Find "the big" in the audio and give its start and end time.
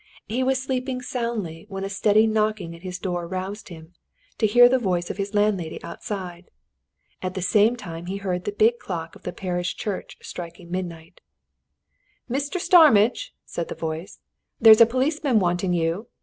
8.45-8.79